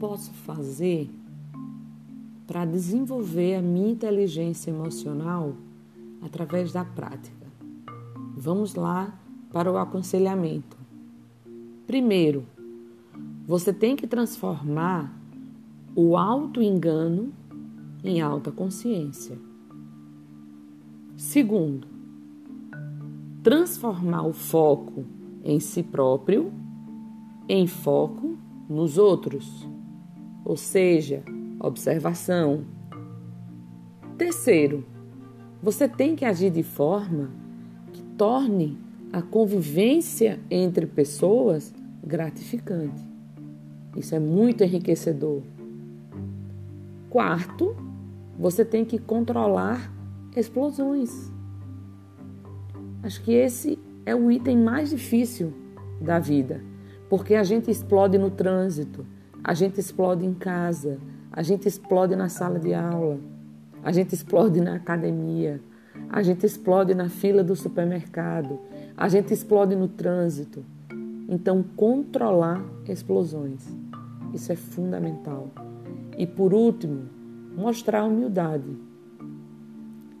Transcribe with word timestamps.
posso 0.00 0.32
fazer 0.32 1.10
para 2.46 2.64
desenvolver 2.64 3.56
a 3.56 3.62
minha 3.62 3.92
inteligência 3.92 4.70
emocional 4.70 5.54
através 6.22 6.72
da 6.72 6.84
prática? 6.84 7.46
Vamos 8.34 8.74
lá 8.74 9.14
para 9.52 9.70
o 9.70 9.76
aconselhamento. 9.76 10.76
Primeiro, 11.86 12.46
você 13.46 13.72
tem 13.72 13.94
que 13.94 14.06
transformar 14.06 15.14
o 15.94 16.16
auto-engano 16.16 17.32
em 18.02 18.22
alta 18.22 18.50
consciência. 18.50 19.36
Segundo, 21.16 21.86
transformar 23.42 24.22
o 24.22 24.32
foco 24.32 25.04
em 25.44 25.60
si 25.60 25.82
próprio 25.82 26.50
em 27.46 27.66
foco 27.66 28.38
nos 28.68 28.96
outros, 28.96 29.66
ou 30.44 30.56
seja, 30.56 31.22
observação. 31.58 32.64
Terceiro, 34.16 34.84
você 35.62 35.88
tem 35.88 36.16
que 36.16 36.24
agir 36.24 36.50
de 36.50 36.62
forma 36.62 37.30
que 37.92 38.02
torne 38.02 38.78
a 39.12 39.20
convivência 39.20 40.38
entre 40.50 40.86
pessoas 40.86 41.74
gratificante. 42.02 43.02
Isso 43.96 44.14
é 44.14 44.18
muito 44.18 44.62
enriquecedor. 44.62 45.42
Quarto, 47.08 47.76
você 48.38 48.64
tem 48.64 48.84
que 48.84 48.98
controlar 48.98 49.92
explosões. 50.36 51.30
Acho 53.02 53.22
que 53.22 53.32
esse 53.32 53.78
é 54.06 54.14
o 54.14 54.30
item 54.30 54.58
mais 54.58 54.90
difícil 54.90 55.52
da 56.00 56.18
vida, 56.18 56.62
porque 57.08 57.34
a 57.34 57.42
gente 57.42 57.70
explode 57.70 58.16
no 58.16 58.30
trânsito, 58.30 59.04
a 59.42 59.54
gente 59.54 59.80
explode 59.80 60.24
em 60.24 60.34
casa, 60.34 60.98
a 61.32 61.42
gente 61.42 61.66
explode 61.66 62.14
na 62.16 62.28
sala 62.28 62.58
de 62.58 62.74
aula, 62.74 63.18
a 63.82 63.92
gente 63.92 64.14
explode 64.14 64.60
na 64.60 64.74
academia, 64.74 65.60
a 66.08 66.22
gente 66.22 66.44
explode 66.44 66.94
na 66.94 67.08
fila 67.08 67.42
do 67.42 67.56
supermercado, 67.56 68.58
a 68.96 69.08
gente 69.08 69.32
explode 69.32 69.74
no 69.74 69.88
trânsito. 69.88 70.64
Então, 71.28 71.64
controlar 71.76 72.64
explosões. 72.88 73.64
Isso 74.34 74.50
é 74.50 74.56
fundamental. 74.56 75.48
E 76.18 76.26
por 76.26 76.52
último, 76.52 77.08
mostrar 77.56 78.04
humildade. 78.04 78.76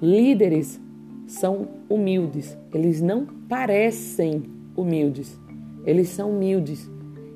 Líderes 0.00 0.80
são 1.26 1.68
humildes, 1.88 2.56
eles 2.72 3.00
não 3.00 3.26
parecem 3.26 4.44
humildes, 4.76 5.38
eles 5.84 6.08
são 6.08 6.30
humildes. 6.30 6.90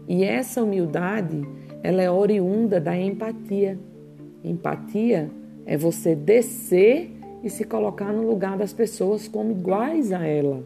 E 0.08 0.24
essa 0.24 0.62
humildade, 0.62 1.42
ela 1.86 2.02
é 2.02 2.10
oriunda 2.10 2.80
da 2.80 2.98
empatia. 2.98 3.78
Empatia 4.42 5.30
é 5.64 5.76
você 5.76 6.16
descer 6.16 7.12
e 7.44 7.48
se 7.48 7.62
colocar 7.64 8.12
no 8.12 8.26
lugar 8.26 8.58
das 8.58 8.72
pessoas 8.72 9.28
como 9.28 9.52
iguais 9.52 10.10
a 10.10 10.26
ela. 10.26 10.64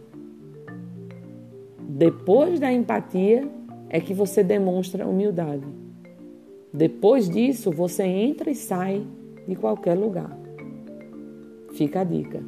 Depois 1.78 2.58
da 2.58 2.72
empatia 2.72 3.46
é 3.90 4.00
que 4.00 4.14
você 4.14 4.42
demonstra 4.42 5.06
humildade. 5.06 5.66
Depois 6.72 7.28
disso, 7.28 7.70
você 7.70 8.04
entra 8.04 8.50
e 8.50 8.54
sai 8.54 9.06
de 9.46 9.54
qualquer 9.56 9.98
lugar. 9.98 10.34
Fica 11.74 12.00
a 12.00 12.04
dica. 12.04 12.42